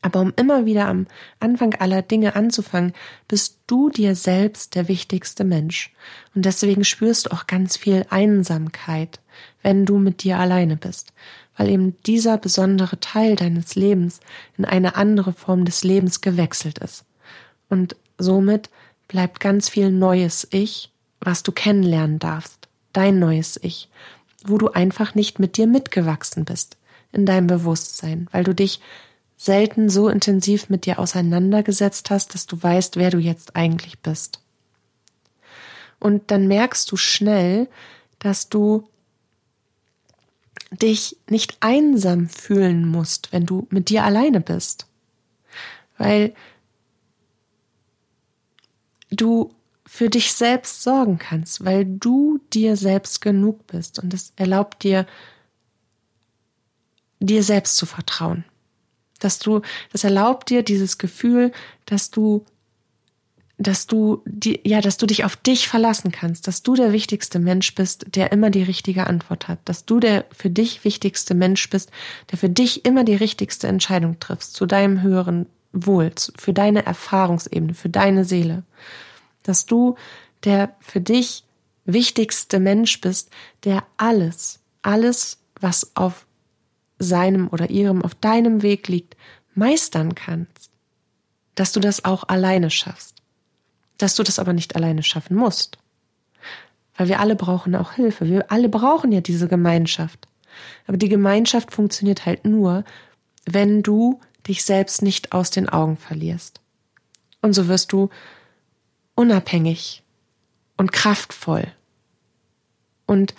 Aber 0.00 0.20
um 0.20 0.32
immer 0.36 0.64
wieder 0.64 0.86
am 0.86 1.06
Anfang 1.40 1.74
aller 1.74 2.02
Dinge 2.02 2.36
anzufangen, 2.36 2.92
bist 3.26 3.58
du 3.66 3.90
dir 3.90 4.14
selbst 4.14 4.76
der 4.76 4.86
wichtigste 4.86 5.42
Mensch. 5.42 5.92
Und 6.34 6.44
deswegen 6.44 6.84
spürst 6.84 7.26
du 7.26 7.32
auch 7.32 7.48
ganz 7.48 7.76
viel 7.76 8.06
Einsamkeit, 8.08 9.18
wenn 9.62 9.86
du 9.86 9.98
mit 9.98 10.22
dir 10.22 10.38
alleine 10.38 10.76
bist 10.76 11.12
weil 11.58 11.68
eben 11.68 12.00
dieser 12.04 12.38
besondere 12.38 12.98
Teil 13.00 13.36
deines 13.36 13.74
Lebens 13.74 14.20
in 14.56 14.64
eine 14.64 14.94
andere 14.94 15.32
Form 15.34 15.64
des 15.64 15.84
Lebens 15.84 16.22
gewechselt 16.22 16.78
ist. 16.78 17.04
Und 17.68 17.96
somit 18.16 18.70
bleibt 19.08 19.40
ganz 19.40 19.68
viel 19.68 19.90
neues 19.90 20.46
Ich, 20.52 20.90
was 21.20 21.42
du 21.42 21.52
kennenlernen 21.52 22.20
darfst, 22.20 22.68
dein 22.92 23.18
neues 23.18 23.58
Ich, 23.62 23.90
wo 24.44 24.56
du 24.56 24.68
einfach 24.68 25.14
nicht 25.16 25.40
mit 25.40 25.56
dir 25.56 25.66
mitgewachsen 25.66 26.44
bist 26.44 26.76
in 27.12 27.26
deinem 27.26 27.48
Bewusstsein, 27.48 28.28
weil 28.30 28.44
du 28.44 28.54
dich 28.54 28.80
selten 29.36 29.88
so 29.88 30.08
intensiv 30.08 30.68
mit 30.68 30.86
dir 30.86 30.98
auseinandergesetzt 30.98 32.10
hast, 32.10 32.34
dass 32.34 32.46
du 32.46 32.62
weißt, 32.62 32.96
wer 32.96 33.10
du 33.10 33.18
jetzt 33.18 33.56
eigentlich 33.56 33.98
bist. 33.98 34.40
Und 35.98 36.30
dann 36.30 36.46
merkst 36.46 36.90
du 36.90 36.96
schnell, 36.96 37.68
dass 38.20 38.48
du 38.48 38.88
dich 40.70 41.16
nicht 41.28 41.58
einsam 41.60 42.28
fühlen 42.28 42.86
musst, 42.86 43.32
wenn 43.32 43.46
du 43.46 43.66
mit 43.70 43.88
dir 43.88 44.04
alleine 44.04 44.40
bist. 44.40 44.86
Weil 45.96 46.34
du 49.10 49.54
für 49.86 50.10
dich 50.10 50.32
selbst 50.32 50.82
sorgen 50.82 51.18
kannst, 51.18 51.64
weil 51.64 51.84
du 51.84 52.38
dir 52.52 52.76
selbst 52.76 53.20
genug 53.20 53.66
bist 53.66 53.98
und 53.98 54.12
es 54.12 54.32
erlaubt 54.36 54.82
dir, 54.82 55.06
dir 57.20 57.42
selbst 57.42 57.76
zu 57.76 57.86
vertrauen. 57.86 58.44
Dass 59.18 59.38
du, 59.38 59.62
das 59.90 60.04
erlaubt 60.04 60.50
dir 60.50 60.62
dieses 60.62 60.98
Gefühl, 60.98 61.52
dass 61.86 62.10
du 62.10 62.44
dass 63.58 63.88
du 63.88 64.22
die, 64.24 64.60
ja, 64.64 64.80
dass 64.80 64.98
du 64.98 65.06
dich 65.06 65.24
auf 65.24 65.34
dich 65.34 65.66
verlassen 65.66 66.12
kannst, 66.12 66.46
dass 66.46 66.62
du 66.62 66.76
der 66.76 66.92
wichtigste 66.92 67.40
Mensch 67.40 67.74
bist, 67.74 68.06
der 68.14 68.30
immer 68.30 68.50
die 68.50 68.62
richtige 68.62 69.08
Antwort 69.08 69.48
hat, 69.48 69.58
dass 69.64 69.84
du 69.84 69.98
der 69.98 70.26
für 70.30 70.48
dich 70.48 70.84
wichtigste 70.84 71.34
Mensch 71.34 71.68
bist, 71.68 71.90
der 72.30 72.38
für 72.38 72.48
dich 72.48 72.84
immer 72.84 73.02
die 73.02 73.16
richtigste 73.16 73.66
Entscheidung 73.66 74.20
triffst, 74.20 74.54
zu 74.54 74.64
deinem 74.64 75.02
höheren 75.02 75.46
Wohl, 75.72 76.12
für 76.36 76.52
deine 76.52 76.86
Erfahrungsebene, 76.86 77.74
für 77.74 77.88
deine 77.88 78.24
Seele, 78.24 78.62
dass 79.42 79.66
du 79.66 79.96
der 80.44 80.76
für 80.78 81.00
dich 81.00 81.42
wichtigste 81.84 82.60
Mensch 82.60 83.00
bist, 83.00 83.30
der 83.64 83.82
alles, 83.96 84.60
alles, 84.82 85.38
was 85.60 85.96
auf 85.96 86.26
seinem 87.00 87.48
oder 87.48 87.70
ihrem, 87.70 88.02
auf 88.02 88.14
deinem 88.14 88.62
Weg 88.62 88.86
liegt, 88.86 89.16
meistern 89.54 90.14
kannst, 90.14 90.70
dass 91.56 91.72
du 91.72 91.80
das 91.80 92.04
auch 92.04 92.28
alleine 92.28 92.70
schaffst 92.70 93.17
dass 93.98 94.14
du 94.14 94.22
das 94.22 94.38
aber 94.38 94.52
nicht 94.52 94.76
alleine 94.76 95.02
schaffen 95.02 95.36
musst. 95.36 95.78
Weil 96.96 97.08
wir 97.08 97.20
alle 97.20 97.36
brauchen 97.36 97.76
auch 97.76 97.92
Hilfe. 97.92 98.26
Wir 98.26 98.50
alle 98.50 98.68
brauchen 98.68 99.12
ja 99.12 99.20
diese 99.20 99.48
Gemeinschaft. 99.48 100.26
Aber 100.86 100.96
die 100.96 101.08
Gemeinschaft 101.08 101.72
funktioniert 101.72 102.26
halt 102.26 102.44
nur, 102.44 102.84
wenn 103.44 103.82
du 103.82 104.20
dich 104.46 104.64
selbst 104.64 105.02
nicht 105.02 105.32
aus 105.32 105.50
den 105.50 105.68
Augen 105.68 105.96
verlierst. 105.96 106.60
Und 107.42 107.52
so 107.52 107.68
wirst 107.68 107.92
du 107.92 108.08
unabhängig 109.14 110.02
und 110.76 110.92
kraftvoll. 110.92 111.66
Und 113.06 113.34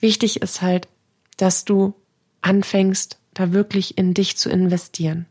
wichtig 0.00 0.42
ist 0.42 0.62
halt, 0.62 0.88
dass 1.36 1.64
du 1.64 1.94
anfängst, 2.42 3.18
da 3.34 3.52
wirklich 3.52 3.96
in 3.96 4.14
dich 4.14 4.36
zu 4.36 4.50
investieren 4.50 5.26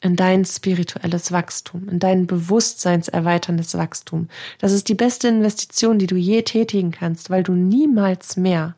in 0.00 0.16
dein 0.16 0.44
spirituelles 0.44 1.30
Wachstum, 1.30 1.88
in 1.88 1.98
dein 1.98 2.26
bewusstseinserweiterndes 2.26 3.74
Wachstum. 3.76 4.28
Das 4.58 4.72
ist 4.72 4.88
die 4.88 4.94
beste 4.94 5.28
Investition, 5.28 5.98
die 5.98 6.06
du 6.06 6.16
je 6.16 6.42
tätigen 6.42 6.90
kannst, 6.90 7.30
weil 7.30 7.42
du 7.42 7.52
niemals 7.52 8.36
mehr 8.36 8.74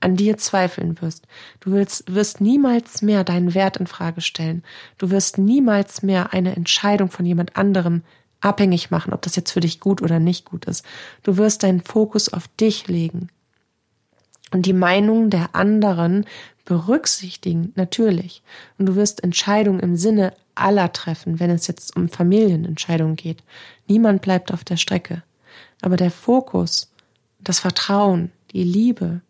an 0.00 0.16
dir 0.16 0.36
zweifeln 0.36 1.00
wirst. 1.00 1.26
Du 1.60 1.72
willst, 1.72 2.14
wirst 2.14 2.40
niemals 2.40 3.00
mehr 3.00 3.24
deinen 3.24 3.54
Wert 3.54 3.78
in 3.78 3.86
Frage 3.86 4.20
stellen. 4.20 4.62
Du 4.98 5.10
wirst 5.10 5.38
niemals 5.38 6.02
mehr 6.02 6.34
eine 6.34 6.54
Entscheidung 6.54 7.10
von 7.10 7.24
jemand 7.24 7.56
anderem 7.56 8.02
abhängig 8.40 8.90
machen, 8.90 9.14
ob 9.14 9.22
das 9.22 9.36
jetzt 9.36 9.52
für 9.52 9.60
dich 9.60 9.80
gut 9.80 10.02
oder 10.02 10.18
nicht 10.18 10.44
gut 10.44 10.66
ist. 10.66 10.84
Du 11.22 11.38
wirst 11.38 11.62
deinen 11.62 11.80
Fokus 11.80 12.32
auf 12.32 12.48
dich 12.60 12.86
legen. 12.86 13.28
Und 14.52 14.66
die 14.66 14.74
Meinung 14.74 15.30
der 15.30 15.54
anderen 15.54 16.26
berücksichtigen, 16.64 17.72
natürlich. 17.74 18.42
Und 18.78 18.86
du 18.86 18.94
wirst 18.94 19.24
Entscheidungen 19.24 19.80
im 19.80 19.96
Sinne 19.96 20.34
aller 20.56 20.92
treffen, 20.92 21.40
wenn 21.40 21.50
es 21.50 21.66
jetzt 21.66 21.96
um 21.96 22.08
Familienentscheidungen 22.08 23.16
geht. 23.16 23.42
Niemand 23.86 24.22
bleibt 24.22 24.52
auf 24.52 24.64
der 24.64 24.76
Strecke. 24.76 25.22
Aber 25.82 25.96
der 25.96 26.10
Fokus, 26.10 26.90
das 27.38 27.60
Vertrauen, 27.60 28.32
die 28.52 28.64
Liebe, 28.64 29.20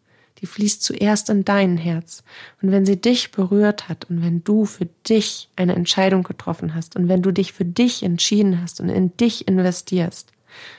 die 0.41 0.47
fließt 0.47 0.83
zuerst 0.83 1.31
in 1.31 1.45
dein 1.45 1.77
Herz. 1.77 2.23
Und 2.61 2.71
wenn 2.71 2.87
sie 2.87 3.01
dich 3.01 3.31
berührt 3.33 3.89
hat 3.89 4.05
und 4.11 4.23
wenn 4.23 4.45
du 4.45 4.65
für 4.65 4.87
dich 5.09 5.49
eine 5.57 5.75
Entscheidung 5.75 6.23
getroffen 6.23 6.75
hast 6.75 6.97
und 6.97 7.09
wenn 7.09 7.23
du 7.23 7.31
dich 7.31 7.53
für 7.53 7.65
dich 7.65 8.03
entschieden 8.03 8.61
hast 8.63 8.81
und 8.81 8.89
in 8.89 9.17
dich 9.17 9.49
investierst, 9.49 10.33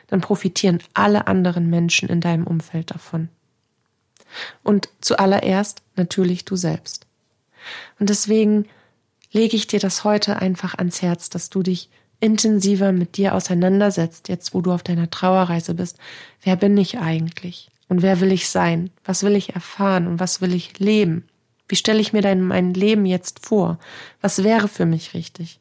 dann 0.07 0.21
profitieren 0.21 0.79
alle 0.93 1.27
anderen 1.27 1.69
Menschen 1.69 2.09
in 2.09 2.21
deinem 2.21 2.47
Umfeld 2.47 2.91
davon. 2.91 3.29
Und 4.63 4.89
zuallererst 5.01 5.81
natürlich 5.95 6.45
du 6.45 6.55
selbst. 6.55 7.05
Und 7.99 8.09
deswegen 8.09 8.65
lege 9.31 9.55
ich 9.55 9.67
dir 9.67 9.79
das 9.79 10.03
heute 10.03 10.37
einfach 10.37 10.75
ans 10.75 11.01
Herz, 11.01 11.29
dass 11.29 11.49
du 11.49 11.63
dich 11.63 11.89
intensiver 12.19 12.91
mit 12.91 13.17
dir 13.17 13.35
auseinandersetzt, 13.35 14.27
jetzt 14.29 14.53
wo 14.53 14.61
du 14.61 14.71
auf 14.71 14.83
deiner 14.83 15.09
Trauerreise 15.09 15.73
bist. 15.75 15.97
Wer 16.41 16.55
bin 16.55 16.77
ich 16.77 16.97
eigentlich? 16.97 17.69
Und 17.89 18.01
wer 18.01 18.19
will 18.19 18.31
ich 18.31 18.49
sein? 18.49 18.89
Was 19.05 19.23
will 19.23 19.35
ich 19.35 19.55
erfahren 19.55 20.07
und 20.07 20.19
was 20.19 20.41
will 20.41 20.53
ich 20.53 20.79
leben? 20.79 21.27
Wie 21.67 21.75
stelle 21.75 21.99
ich 21.99 22.13
mir 22.13 22.21
dein, 22.21 22.41
mein 22.41 22.73
Leben 22.73 23.05
jetzt 23.05 23.45
vor? 23.45 23.77
Was 24.21 24.43
wäre 24.43 24.67
für 24.67 24.85
mich 24.85 25.13
richtig? 25.13 25.59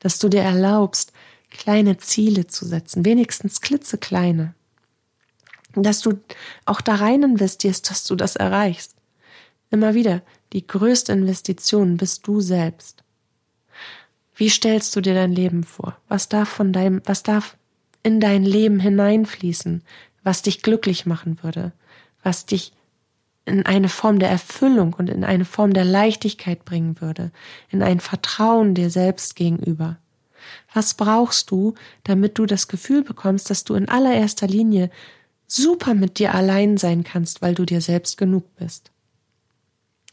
Dass 0.00 0.18
du 0.18 0.28
dir 0.28 0.42
erlaubst, 0.42 1.12
kleine 1.50 1.98
Ziele 1.98 2.46
zu 2.46 2.66
setzen, 2.66 3.04
wenigstens 3.04 3.60
klitzekleine. 3.60 4.54
Dass 5.74 6.00
du 6.00 6.18
auch 6.64 6.80
da 6.80 6.96
rein 6.96 7.22
investierst, 7.22 7.90
dass 7.90 8.04
du 8.04 8.16
das 8.16 8.36
erreichst. 8.36 8.94
Immer 9.70 9.94
wieder, 9.94 10.22
die 10.52 10.66
größte 10.66 11.12
Investition 11.12 11.96
bist 11.96 12.26
du 12.26 12.40
selbst. 12.40 13.02
Wie 14.34 14.48
stellst 14.48 14.94
du 14.96 15.00
dir 15.00 15.14
dein 15.14 15.32
Leben 15.32 15.64
vor? 15.64 15.96
Was 16.08 16.28
darf 16.28 16.48
von 16.48 16.72
deinem, 16.72 17.02
was 17.04 17.22
darf 17.22 17.56
in 18.02 18.20
dein 18.20 18.44
Leben 18.44 18.80
hineinfließen, 18.80 19.82
was 20.22 20.42
dich 20.42 20.62
glücklich 20.62 21.06
machen 21.06 21.42
würde, 21.42 21.72
was 22.22 22.46
dich 22.46 22.72
in 23.44 23.66
eine 23.66 23.88
Form 23.88 24.18
der 24.18 24.30
Erfüllung 24.30 24.94
und 24.94 25.10
in 25.10 25.24
eine 25.24 25.44
Form 25.44 25.72
der 25.72 25.84
Leichtigkeit 25.84 26.64
bringen 26.64 27.00
würde, 27.00 27.32
in 27.70 27.82
ein 27.82 28.00
Vertrauen 28.00 28.74
dir 28.74 28.88
selbst 28.90 29.34
gegenüber. 29.36 29.98
Was 30.72 30.94
brauchst 30.94 31.50
du, 31.50 31.74
damit 32.04 32.38
du 32.38 32.46
das 32.46 32.68
Gefühl 32.68 33.02
bekommst, 33.02 33.50
dass 33.50 33.64
du 33.64 33.74
in 33.74 33.88
allererster 33.88 34.46
Linie 34.46 34.90
super 35.46 35.94
mit 35.94 36.18
dir 36.18 36.34
allein 36.34 36.76
sein 36.78 37.04
kannst, 37.04 37.42
weil 37.42 37.54
du 37.54 37.64
dir 37.64 37.80
selbst 37.80 38.16
genug 38.16 38.44
bist? 38.56 38.91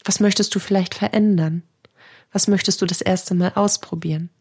Was 0.10 0.20
möchtest 0.20 0.56
du 0.56 0.60
vielleicht 0.60 0.96
verändern? 0.96 1.62
Was 2.32 2.48
möchtest 2.48 2.82
du 2.82 2.88
das 2.88 3.00
erste 3.00 3.36
Mal 3.36 3.52
ausprobieren? 3.54 4.32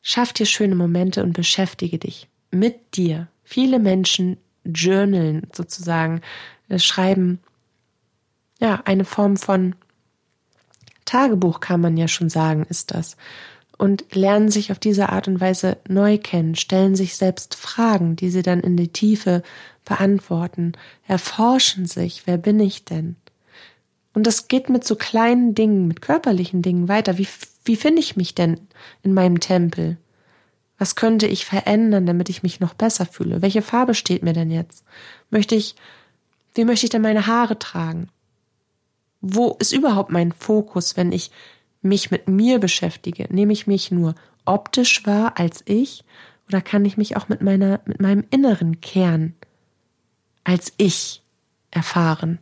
Schaff 0.00 0.32
dir 0.32 0.46
schöne 0.46 0.74
Momente 0.74 1.22
und 1.22 1.34
beschäftige 1.34 1.98
dich 1.98 2.26
mit 2.50 2.96
dir. 2.96 3.28
Viele 3.44 3.78
Menschen 3.78 4.38
journalen 4.64 5.48
sozusagen, 5.52 6.22
äh, 6.70 6.78
schreiben 6.78 7.40
ja 8.58 8.80
eine 8.86 9.04
Form 9.04 9.36
von 9.36 9.74
Tagebuch 11.04 11.60
kann 11.60 11.82
man 11.82 11.98
ja 11.98 12.08
schon 12.08 12.30
sagen, 12.30 12.64
ist 12.70 12.94
das. 12.94 13.18
Und 13.76 14.14
lernen 14.14 14.50
sich 14.50 14.72
auf 14.72 14.78
diese 14.78 15.10
Art 15.10 15.28
und 15.28 15.42
Weise 15.42 15.76
neu 15.86 16.16
kennen, 16.16 16.54
stellen 16.54 16.96
sich 16.96 17.18
selbst 17.18 17.54
Fragen, 17.54 18.16
die 18.16 18.30
sie 18.30 18.42
dann 18.42 18.60
in 18.60 18.78
die 18.78 18.88
Tiefe 18.88 19.42
beantworten, 19.84 20.72
erforschen 21.06 21.84
sich, 21.84 22.22
wer 22.24 22.38
bin 22.38 22.60
ich 22.60 22.86
denn? 22.86 23.16
Und 24.12 24.26
das 24.26 24.48
geht 24.48 24.68
mit 24.68 24.84
so 24.84 24.96
kleinen 24.96 25.54
Dingen, 25.54 25.86
mit 25.86 26.02
körperlichen 26.02 26.62
Dingen 26.62 26.88
weiter. 26.88 27.18
Wie, 27.18 27.28
wie 27.64 27.76
finde 27.76 28.00
ich 28.00 28.16
mich 28.16 28.34
denn 28.34 28.60
in 29.02 29.14
meinem 29.14 29.40
Tempel? 29.40 29.98
Was 30.78 30.96
könnte 30.96 31.26
ich 31.26 31.44
verändern, 31.44 32.06
damit 32.06 32.28
ich 32.28 32.42
mich 32.42 32.58
noch 32.58 32.74
besser 32.74 33.06
fühle? 33.06 33.42
Welche 33.42 33.62
Farbe 33.62 33.94
steht 33.94 34.22
mir 34.22 34.32
denn 34.32 34.50
jetzt? 34.50 34.84
Möchte 35.30 35.54
ich, 35.54 35.76
wie 36.54 36.64
möchte 36.64 36.86
ich 36.86 36.90
denn 36.90 37.02
meine 37.02 37.26
Haare 37.26 37.58
tragen? 37.58 38.08
Wo 39.20 39.56
ist 39.58 39.72
überhaupt 39.72 40.10
mein 40.10 40.32
Fokus, 40.32 40.96
wenn 40.96 41.12
ich 41.12 41.30
mich 41.82 42.10
mit 42.10 42.28
mir 42.28 42.58
beschäftige? 42.58 43.26
Nehme 43.30 43.52
ich 43.52 43.66
mich 43.66 43.90
nur 43.90 44.14
optisch 44.44 45.06
wahr 45.06 45.34
als 45.38 45.62
ich 45.66 46.02
oder 46.48 46.60
kann 46.60 46.84
ich 46.84 46.96
mich 46.96 47.16
auch 47.16 47.28
mit 47.28 47.42
meiner, 47.42 47.80
mit 47.84 48.00
meinem 48.00 48.24
inneren 48.30 48.80
Kern 48.80 49.34
als 50.42 50.72
ich 50.78 51.22
erfahren? 51.70 52.38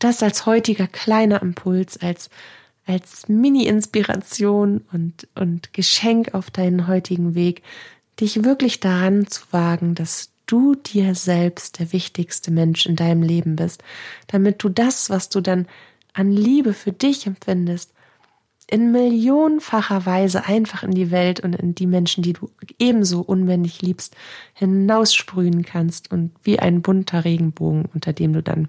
Das 0.00 0.22
als 0.22 0.46
heutiger 0.46 0.88
kleiner 0.88 1.40
Impuls, 1.42 1.98
als, 1.98 2.30
als 2.86 3.28
Mini-Inspiration 3.28 4.80
und, 4.92 5.28
und 5.36 5.72
Geschenk 5.72 6.34
auf 6.34 6.50
deinen 6.50 6.88
heutigen 6.88 7.34
Weg, 7.34 7.62
dich 8.18 8.42
wirklich 8.42 8.80
daran 8.80 9.26
zu 9.28 9.42
wagen, 9.50 9.94
dass 9.94 10.30
du 10.46 10.74
dir 10.74 11.14
selbst 11.14 11.78
der 11.78 11.92
wichtigste 11.92 12.50
Mensch 12.50 12.86
in 12.86 12.96
deinem 12.96 13.22
Leben 13.22 13.56
bist, 13.56 13.84
damit 14.26 14.62
du 14.64 14.70
das, 14.70 15.10
was 15.10 15.28
du 15.28 15.40
dann 15.40 15.68
an 16.14 16.32
Liebe 16.32 16.72
für 16.72 16.92
dich 16.92 17.26
empfindest, 17.26 17.92
in 18.66 18.92
millionenfacher 18.92 20.06
Weise 20.06 20.46
einfach 20.46 20.82
in 20.82 20.92
die 20.92 21.10
Welt 21.10 21.40
und 21.40 21.56
in 21.56 21.74
die 21.74 21.86
Menschen, 21.86 22.22
die 22.22 22.32
du 22.32 22.48
ebenso 22.78 23.20
unbändig 23.20 23.82
liebst, 23.82 24.16
hinaussprühen 24.54 25.64
kannst 25.64 26.10
und 26.10 26.30
wie 26.42 26.58
ein 26.58 26.80
bunter 26.80 27.24
Regenbogen, 27.24 27.84
unter 27.92 28.12
dem 28.12 28.32
du 28.32 28.42
dann 28.42 28.68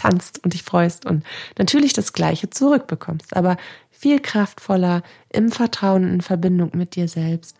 tanzt 0.00 0.42
und 0.42 0.54
dich 0.54 0.62
freust 0.62 1.04
und 1.04 1.24
natürlich 1.58 1.92
das 1.92 2.12
Gleiche 2.12 2.48
zurückbekommst, 2.48 3.36
aber 3.36 3.56
viel 3.90 4.18
kraftvoller 4.18 5.02
im 5.28 5.50
Vertrauen 5.50 6.08
in 6.08 6.20
Verbindung 6.22 6.70
mit 6.74 6.96
dir 6.96 7.06
selbst, 7.06 7.56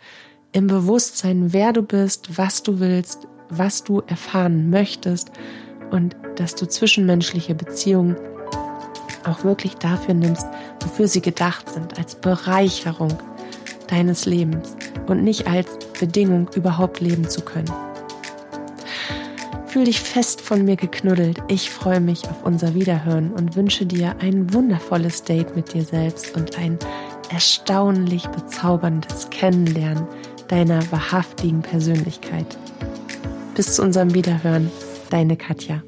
im 0.53 0.67
Bewusstsein, 0.67 1.53
wer 1.53 1.73
du 1.73 1.83
bist, 1.83 2.39
was 2.39 2.63
du 2.63 2.81
willst, 2.81 3.29
was 3.51 3.85
du 3.85 4.01
erfahren 4.07 4.71
möchtest 4.71 5.31
und 5.91 6.17
dass 6.37 6.55
du 6.55 6.67
zwischenmenschliche 6.67 7.55
Beziehungen 7.55 8.17
auch 9.25 9.45
wirklich 9.45 9.75
dafür 9.75 10.15
nimmst, 10.15 10.47
wofür 10.83 11.09
sie 11.09 11.21
gedacht 11.21 11.69
sind, 11.69 11.99
als 11.99 12.15
Bereicherung 12.15 13.19
deines 13.89 14.25
Lebens 14.25 14.77
und 15.09 15.23
nicht 15.23 15.47
als 15.47 15.69
Bedingung 15.99 16.49
überhaupt 16.55 17.01
leben 17.01 17.29
zu 17.29 17.43
können. 17.43 17.71
Fühl 19.71 19.85
dich 19.85 20.01
fest 20.01 20.41
von 20.41 20.65
mir 20.65 20.75
geknuddelt. 20.75 21.39
Ich 21.47 21.71
freue 21.71 22.01
mich 22.01 22.25
auf 22.25 22.43
unser 22.43 22.75
Wiederhören 22.75 23.31
und 23.31 23.55
wünsche 23.55 23.87
dir 23.87 24.17
ein 24.19 24.53
wundervolles 24.53 25.23
Date 25.23 25.55
mit 25.55 25.73
dir 25.75 25.85
selbst 25.85 26.37
und 26.37 26.59
ein 26.59 26.77
erstaunlich 27.31 28.27
bezauberndes 28.27 29.31
Kennenlernen 29.31 30.09
deiner 30.49 30.81
wahrhaftigen 30.91 31.63
Persönlichkeit. 31.63 32.59
Bis 33.55 33.77
zu 33.77 33.83
unserem 33.83 34.13
Wiederhören, 34.13 34.73
deine 35.09 35.37
Katja. 35.37 35.85